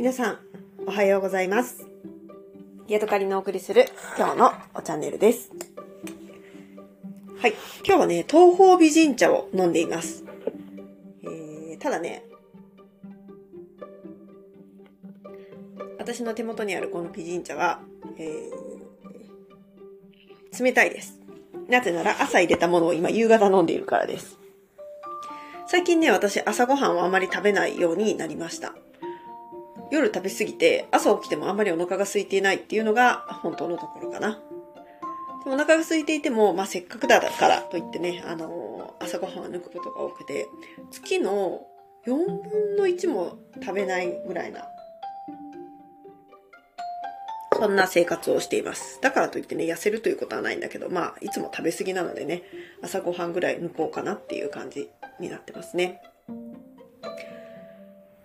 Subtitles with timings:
[0.00, 0.38] 皆さん、
[0.86, 1.86] おはようございます。
[2.88, 3.84] ヤドカリのお送りする
[4.16, 5.50] 今日のおチャンネルです。
[7.38, 7.52] はい。
[7.84, 10.24] 今日はね、東方美人茶を飲んでいます。
[11.22, 12.24] えー、ただね、
[15.98, 17.82] 私の手元にあるこの美人茶は、
[18.16, 21.20] えー、冷たいです。
[21.68, 24.38] なぜなら朝入れたものを今夕方飲んでいるからです。
[25.66, 28.72] 最近ね、私朝ごはんをあまり食べないようになりました。
[29.90, 34.38] 夜食べ過ぎて朝起きてもあんまりお腹が空いていないっていうのが本当のところかな。
[35.44, 40.46] でもお腹が空いていても、まあ、せっかくだからといってね、あのー朝ごはんを抜くことが多くて、
[40.90, 41.66] 月の
[42.06, 44.64] 4分の1も食べないぐらいな、
[47.52, 49.00] そんな生活をしています。
[49.00, 52.42] だからといってね、痩せるということはないんだけど、まあ、いつも食べ過ぎなのでね、
[52.82, 56.02] 朝ごはんぐらい抜こうかなっていう感じになってますね。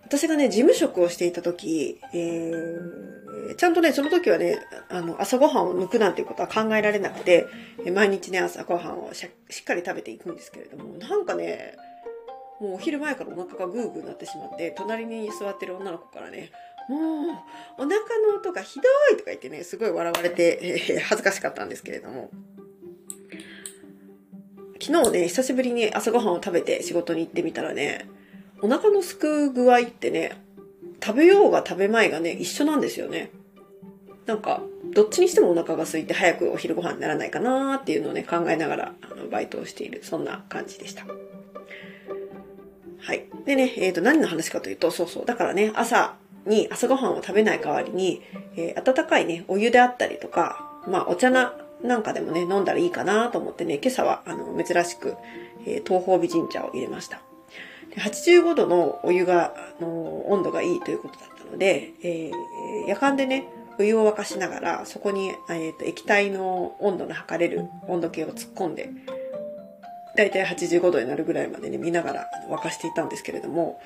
[0.05, 7.47] 私がね、事務職をしていた時、えー、ちゃんとね、その時はね、あの、朝ごはんを抜くなんていうことは考えられなくて、
[7.93, 11.75] 毎日ね、朝ごはんをししっかり食べていくんですけれども、なんかね、
[12.59, 16.51] もうお昼前からお腹がグーグーなってしまって、隣に座ってる女の子からね、
[16.87, 17.01] もう、
[17.77, 22.29] お腹の音がひどいとか言ってね、すごい笑われて、えー恥ずかしかったんですけれども、
[24.79, 28.07] 昨日ね、久しぶりに朝ごはんを食べて仕事に行ってみたらね、
[28.61, 30.41] お腹のすく具合ってね、
[31.03, 33.31] 食べようが食べまいがね、一緒なんですよね。
[34.25, 34.61] なんか、
[34.93, 41.05] どっちにしてもお腹が空いて早くお昼ご飯にならないかなーっていうのをね、考えながら、あの、バイトをしている、そんな感じでした。
[42.99, 43.25] はい。
[43.45, 45.25] でね、えっ、と、何の話かというと、そうそう。
[45.25, 46.15] だからね、朝
[46.47, 48.23] に朝ごはんを食べない代わりに、
[48.55, 51.53] えー温かいね、お湯であったりとか、まあ、お茶な、
[51.83, 55.17] なんかでもね、飲んだらいいかなと思ってね、今朝は、あの、珍しく、
[55.67, 57.21] えー東方美人茶を入れました。
[57.97, 62.55] 85度のお湯が、あの、温度がいいということだったので、えー
[62.87, 63.47] 夜間でね、
[63.79, 68.89] お湯を沸かしながら、そこに、えーと液体の温度の測れる温度計を突っ込んで、
[70.15, 73.81] だいたい85度になるぐらいまでね、見ながら沸かしていたんですけれども、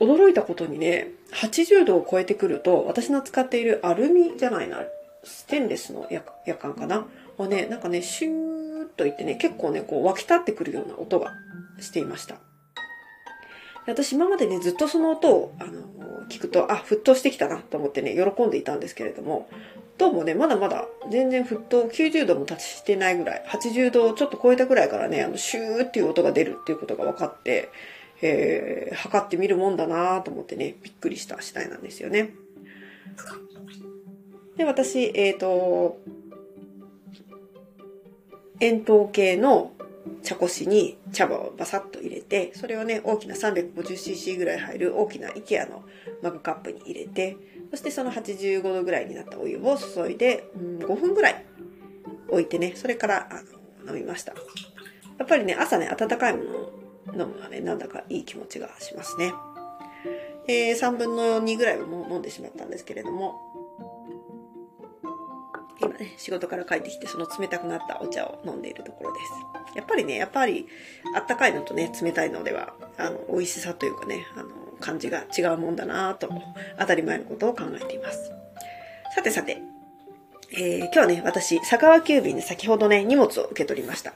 [0.00, 4.80] 驚いたことにね、80度を超えてくると、私の使っているアルミじゃないな、
[5.22, 7.06] ステンレスの夜夜間かな
[7.38, 11.32] をね、なんかね、シューッといってね、結構ね、こう湧き立ってくるような音が
[11.80, 12.36] していました。
[13.86, 15.72] 私今までね、ずっとその音を、あの、
[16.28, 19.48] 聞くと、あ、沸騰してきたなと思ってね、喜んでいたんですけれども、
[19.98, 27.68] どうもね、まだまだ全然沸騰90度も達してないぐらい、80度ちょっと超えたぐらいからね、あの、シューっていう音が出るっていうことが分かって、
[28.22, 32.34] えー、測ってみるもんだなと思ってね、びっくりした次第なんですよね。
[34.56, 35.98] で、私、えっ、と、
[38.60, 39.72] 円筒形の
[40.22, 45.84] 茶こしに茶葉をバサッと入れて、それをね、大きな 350cc ぐらい入る大きな IKEA の
[46.22, 47.36] マグカップに入れて、
[47.70, 51.44] そしてその85度ぐらいになったお湯を注いで、うん、5分ぐらい
[52.28, 53.42] 置いてね、それからあ
[53.86, 54.34] の飲みました。
[55.18, 56.72] やっぱりね、朝ね、温かいものを
[57.12, 59.32] 飲むのはね、なんだかいい気持ちがしますね。
[60.46, 63.40] えー、3分の2ぐらいはもう飲んでしまったんですけれども、
[65.80, 69.32] 今ね、仕事から帰ってきて、その冷たくなったお茶を飲んでいるところです。
[69.76, 70.66] やっぱりね、やっぱり、
[71.14, 74.48] あったかいのとね、冷たいのでは、あの、美味しさというかね、あの、
[74.80, 76.28] 感じが違うもんだなと、
[76.78, 78.32] 当たり前のことを考えています。
[79.14, 79.58] さてさて、
[80.52, 84.14] えー今日はね、私、佐川急便で先ほどね、荷物を受け取りました。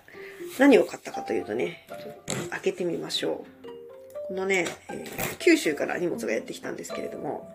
[0.58, 4.28] 何を買ったかというとね、と開けてみましょう。
[4.28, 7.52] このね、えー九州から荷物がやってきたんですけれども、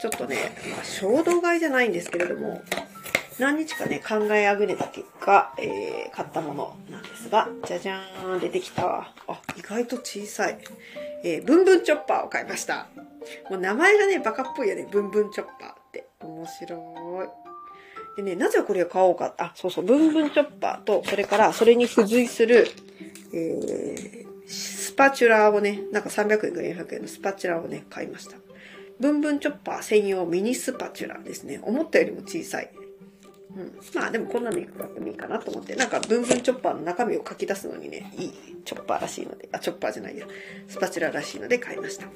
[0.00, 0.36] ちょっとね、
[0.74, 2.62] まあ、衝動買いじゃないんですけれども、
[3.38, 9.12] 何日かね、考えあぐれた結果、えー買ったものなんですが、じゃじゃーん、出てきた。
[9.26, 10.58] あ、意外と小さい。
[11.24, 12.86] えーブンブンチョッパーを買いました。
[13.50, 16.06] もう名前がね、バカっぽいよね、ブンブンチョッパーって。
[16.20, 17.28] 面白い。
[18.16, 19.34] でね、なぜこれを買おうか。
[19.38, 22.68] あ、そうそう、ブンブンチョッパーと、それから、それに付随する、
[23.32, 28.36] えースパチュラをね、なんか300円か400円のスパチュラをね、買いました。
[29.00, 31.60] ブンブンチョッパー専用ミニスパチュラですね。
[31.62, 32.70] 思ったよりも小さい。
[33.56, 38.32] うん、まあでもこんなのいくらでもいいかなと思って、なんかブンブンチョッパーの中身を書き出すのにね、いい
[38.64, 40.26] チョッパーらしいので、あ、チョッパーじゃないや、
[40.66, 42.06] スパチュラらしいので買いました。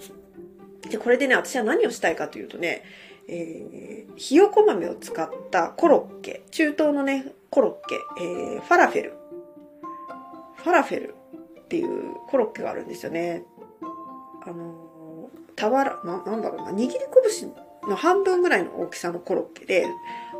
[0.89, 2.83] で、これでね、私は何をしたいかというとね、
[3.29, 9.15] えー、ひよこ豆を使ったコロッケ、中東のね、コロッケ、えー、ファラフェル。
[10.57, 11.15] ファラフェル
[11.61, 13.45] っていうコロッケがあるんですよね。
[14.45, 16.95] あのー、たわら、な、なんだろうな、握り
[17.41, 17.53] 拳
[17.89, 19.87] の半分ぐらいの大きさのコロッケで、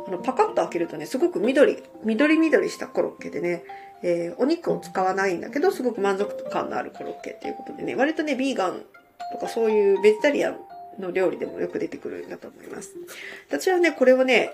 [0.07, 3.63] あの、パカッと開けるとね、すごく緑、緑緑したコロッケでね、
[4.01, 8.83] えーお肉を使わないんだけど、すごく満足感のあるコロッケっていうことでね、割とね、ビーガン
[9.33, 10.59] とかそういうベジタリアン
[10.99, 12.95] の料理でもよく出てくるんだと思います。
[13.49, 14.51] 私はね、これをね、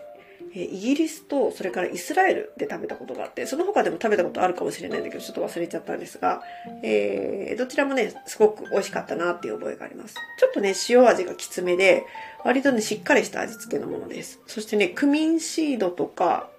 [0.54, 6.42] イギリスとそれからイスラエルで食べたことがあって、その他でも食べたことあるかもしれないんだけど、ちょっと忘れちゃったんですが、
[6.82, 10.16] えー、どちらもね、すごく美味しかったなっていう覚えがあります。
[10.40, 12.06] ちょっとね、塩味がきつめで、
[12.44, 14.40] 割とね、しっかりした味付けのものです。
[14.48, 16.50] そしてね、クミンシードとか、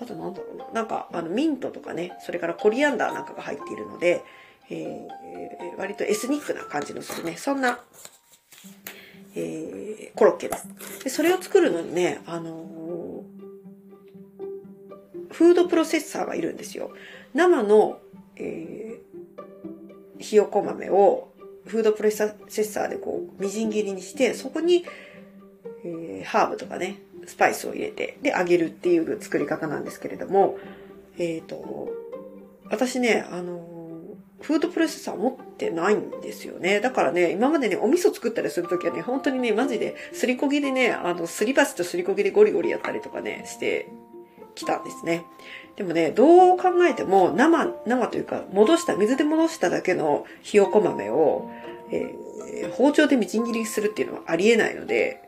[0.00, 4.22] あとなんだろうな、なんか、あの、ミントとかね、それからコリアンダーなんかが入っているので、
[4.70, 7.78] えー、割とエスニックな感じのするね、そんな
[9.34, 10.68] えー、コロッケです。
[11.04, 16.90] で、それを作るのにね、あのー、フードプロセッサーがいるんですよ。
[17.34, 17.98] 生の、
[18.36, 21.32] えー、ひよこ豆を
[21.66, 24.84] フードプロセッサーでこう、みじん切りにして、そこに、
[25.84, 30.58] えー、ハーブとかね、スパイスを入れて、で、揚げるっていう作り方なんですけれども、
[31.18, 31.88] えっ、ー、と、
[32.70, 33.73] 私ね、あの
[34.44, 36.80] フードプロセッサー持ってないんですよね。
[36.80, 43.88] だからね、今までね、お味噌作ったりするときはね、本当にね、マジで、すりこぎでね、あの、すり鉢とすりこぎでゴリゴリやったりとかね、して
[44.54, 45.24] きたんですね。
[45.76, 51.50] でもね、どう考えても、生、生というか、戻した、水で戻しただけのひよこ豆を、
[51.90, 55.22] えー、包丁でみじん切りするっていうのはありえないので、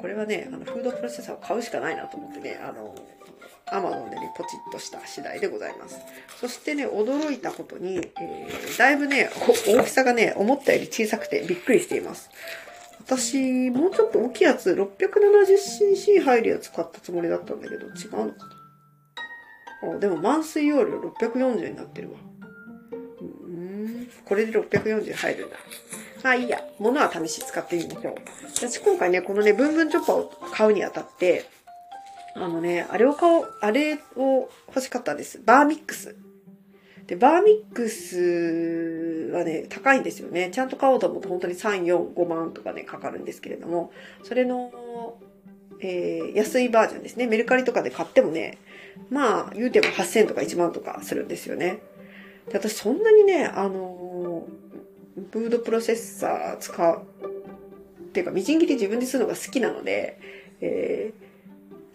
[0.00, 2.94] これはね、あの、フードプロセッサーを買うしかないなと思ってね、あの、
[3.66, 5.98] アマゾンでね、ポチッとした次第でございます。
[6.40, 9.30] そしてね、驚いたことに、えー、だいぶね、
[9.66, 12.30] 大きさがね、思ったより小さくてびっくりしています。
[13.00, 18.46] 私、もうちょっと大きいやつ、670cc 入るやつ買ったつもりだったんだけど、違うのか
[19.82, 19.92] な？
[19.96, 22.18] あ、でも満水容量640になってるわ。
[23.22, 25.56] うん、これで640入るんだ。
[26.22, 26.62] まあいいや。
[26.78, 28.14] 物は試し使ってみましょう。
[28.54, 31.46] 私今回ね、このね、ブンブンチョッパーを買うにあたって、
[32.34, 35.40] あのね、あれを買おう、あれを欲しかったんです。
[35.44, 36.16] バーミックス。
[37.06, 40.50] で、バーミックスはね、高いんですよね。
[40.50, 43.92] ちゃんと買おうと思うと本当に3、4、5万とかね、かかるんですけれども、
[44.22, 45.18] それの、
[45.80, 47.26] えー、安いバージョンですね。
[47.26, 48.58] メルカリとかで買ってもね、
[49.10, 51.80] まあ、言うても8000とか1万とかするんですよね。
[52.50, 57.02] で、私そんなにね、あのー、フードプロセッサー使う、
[58.04, 60.18] っていうか、みじん切り自分でするのが好きなので、
[60.60, 61.21] えー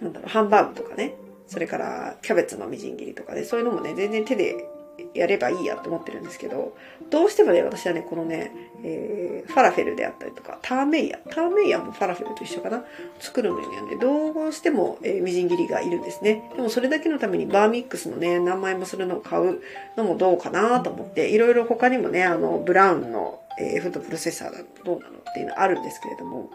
[0.02, 1.16] なんだろう、ハンバーグとかね、
[1.48, 4.68] それからキャベツのみじん切りとかで、そういうのもね、全然手で
[5.14, 6.76] やればいいやって思ってるんですけど、
[7.10, 8.52] どうしてもね、私はね、このね、
[8.84, 12.84] えー、ファラフェルであったりとか、ターメイヤ、ターメイヤもファラフェルと一緒かな。
[13.20, 16.52] 作るのにはね、どうしても、えー、みじん切りがいるんですね。
[16.56, 19.62] でもそれだけのためにバーミックスのね、何枚もするのを買う
[19.96, 26.50] のもどうかなと思って、いろいろ他にもね、あの、ブラウンの、えー、フードプロセッサーだとどうなのっていうのあるんですけれども、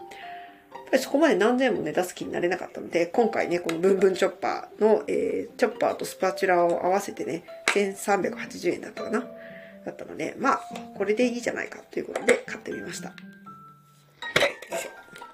[0.83, 9.25] っぱりそこまで何千もね、出す気になれなかったので、今回ね、このブンブンチョッパーの、えー、チョッパーとスパチュラを合わせてね、1380円だったかな？
[9.85, 10.61] だったので、まあ、
[10.97, 13.13] これでいいじゃないかということで買ってみました。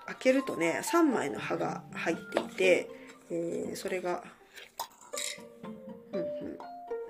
[0.07, 2.89] 開けるとね、3枚の刃が入っていて、
[3.31, 4.23] えー、それが、
[6.11, 6.27] うんうん、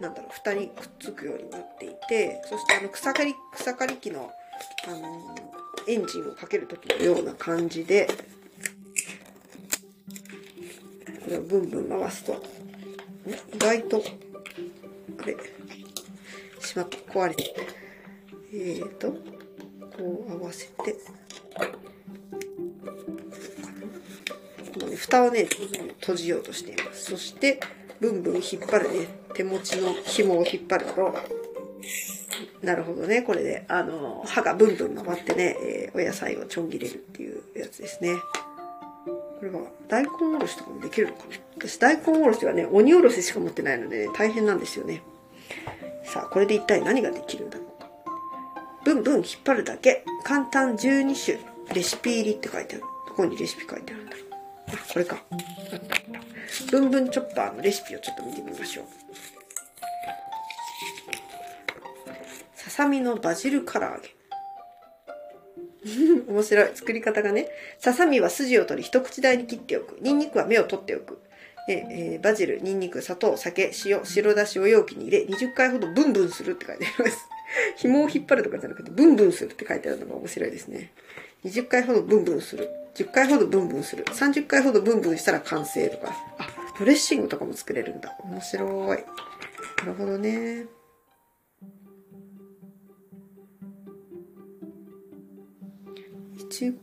[0.02, 4.32] なんだろう、蓋にくっつくようになっていて、そしてあの草刈り、草刈り機の、
[4.88, 8.08] あのー、エンジンをかける時のような感じで、
[11.24, 12.42] これをブンブン回すと、
[13.54, 14.04] 意外と、
[15.22, 15.38] あれ、
[16.60, 17.56] しまった、壊れて。
[18.52, 19.12] えーと、
[19.96, 20.96] こう合わせて、
[24.74, 25.48] このね、蓋をね、
[26.00, 27.12] 閉じようとしています。
[27.12, 27.60] そして、
[28.00, 31.39] ブンブン引っ張るね、手持ちの紐を引っ張ると、
[32.70, 38.14] なるほどね、これで、あの、歯がブンブン回ってね、えー、お野菜をちょん切れるっていうやつですね。
[39.06, 41.36] これは大根おろしとかもできるのかな？
[41.58, 45.02] 私大根おろしはね、鬼おろししか持ってないので、ね、大変なんですよね。
[46.04, 47.90] さあ、これで一体何ができるんだろうか。
[48.86, 50.06] ブンブン引っ張るだけ。
[50.24, 51.40] 簡単12種。
[51.74, 52.84] レシピ入りって書いてある。
[53.08, 54.24] どこにレシピ書いてあるんだろう。
[54.74, 55.24] あ、これか。
[56.70, 58.86] ブンブンチョッパーのレシピをちょっと見てみましょう。
[62.80, 64.16] ささみのバジル唐揚げ。
[66.32, 66.72] 面白い。
[66.74, 67.50] 作り方がね。
[67.78, 69.98] ささみは筋を取り一口大に切っておく。
[70.00, 71.20] ニンニクは芽を取っておく。
[71.68, 77.28] えー、バジル、ニンニク、砂糖、酒、塩、白だしを容器に入れ、20回ほどブンブンするって書いてあります。
[77.76, 80.94] 紐を引っ張るとかじゃなくて、ブンブンするって書いてあるのが面白いですね。
[81.44, 82.70] 20回ほどブンブンする。
[82.96, 84.06] 10回ほどブンブンする。
[84.06, 86.16] 30回ほどブンブンしたら完成とか。
[86.38, 86.48] あ、
[86.80, 88.18] ドレッシングとかも作れるんだ。
[88.24, 89.04] 面白い。
[89.80, 90.79] なるほどね。
[96.50, 96.76] ち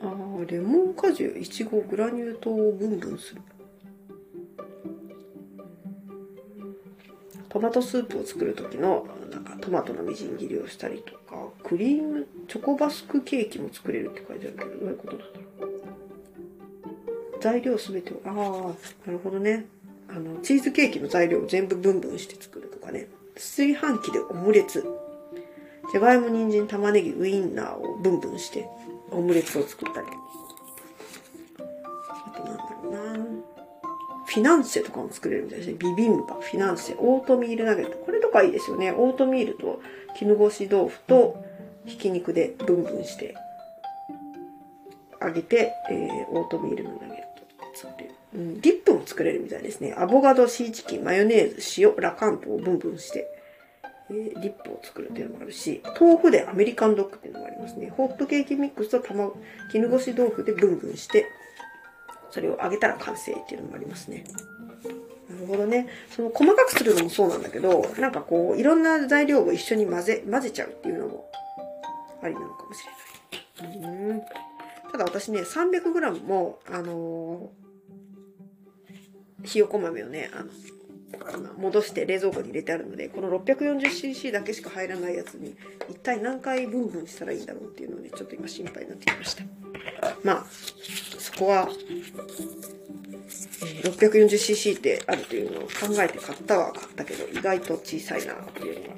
[0.00, 0.14] あ
[0.48, 3.42] レモン果汁いちごグラニュー糖をブンブンする
[7.52, 15.32] トマトスープを作る時の、なんかトマトのみじん切りをしたりとか、クリーム、チョコバスクケーキも作れるって書いてあるけど、どういうことだろう。
[17.42, 18.32] 材料すべてを、ああ、
[19.06, 19.66] なるほどね。
[20.08, 23.08] あの、チーズケーキの材料を全部ブンブンして作るとかね。
[23.34, 24.82] 炊飯器でオムレツ。
[25.92, 28.66] じゃがいも、人参、玉ねぎ、ウインナーをブンブンして
[29.10, 30.06] オムレツを作ったり。
[32.26, 33.26] あとなんだろうな
[34.26, 35.74] フィナンセとかも作れるみたいですね。
[35.74, 37.98] ビビンバ、フィナンセ、オートミールナゲット。
[37.98, 38.90] これとかいいですよね。
[38.90, 39.82] オートミールと
[40.16, 41.44] 絹ごし豆腐と
[41.84, 43.34] ひき肉でブンブンして
[45.20, 48.14] あげて、えー、オートミールのナゲット作れる。
[48.34, 49.94] うん、ディップも作れるみたいですね。
[49.98, 53.41] アボカド、シーチキン、マヨネーズ、塩、ラカントをブンブンして、
[54.12, 57.90] えー、ディップを作るっていうのもあるし、豆腐でアメリカンドッグっていうのもありますね。
[57.96, 59.36] ホットケーキミックスと卵、
[59.70, 61.26] 絹ごし豆腐でブンブンして、
[62.30, 64.24] それを揚げたら完成っていうのもありますね。
[65.30, 65.88] なるほどね。
[66.14, 71.30] その細かくするのもそうなんだけど、なんかこう、いろんな材料を一緒に混ぜ、混ぜちゃうっていうのも
[72.22, 72.84] ありなのかもし
[73.60, 74.12] れない。
[74.12, 74.22] うん
[74.92, 80.50] ただ私ね、300g も、あのー、ひよこ豆をね、あの、
[81.56, 85.56] 戻して冷蔵庫に入れてあるので、この 640cc だけしか入らないやつに、
[85.88, 89.44] 一体何回ブンブンしたらいいんだろうっていうのをね、ちょっと今心配になってきました。
[90.24, 90.46] まあ、
[91.18, 91.68] そこは、
[93.82, 95.68] 640cc ってあるというのを考
[96.02, 98.96] えて買ったは買ったけど、意外と小さいなっていうのが、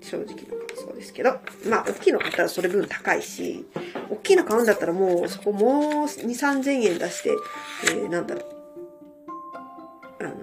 [0.00, 3.66] 正直な感想ですけど、まあ、大きいの買ったらそれ分高いし、
[4.10, 7.30] 大きいの買うんだったらもう、そこもう2、3000円出して、
[7.84, 8.44] えー、なんだろう、
[10.20, 10.34] あの、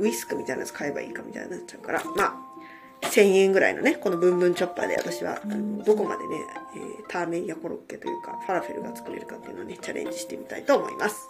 [0.00, 6.36] ウィスクみたいなやつ買えばいいかみたいになっちゃうから、まあ、1000円ぐらいのね、このブンブンチョッパーで私は、あのどこまでね、
[6.76, 11.28] えー、ターメンやコロッケというか、ファラフェルが作れるかっていうのをね、チャレンジしてみたいと思います。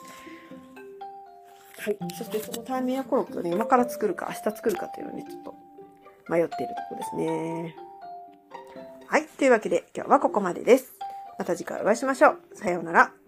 [1.78, 1.98] はい。
[2.16, 5.54] そしてそのターメンやコロッケをね、今から作るか明日作るかっていうのをね、ちょっと
[6.28, 7.76] 迷っているところですね。
[9.06, 9.26] はい。
[9.26, 10.92] というわけで今日はここまでです。
[11.38, 12.38] また次回お会いしましょう。
[12.54, 13.19] さようなら。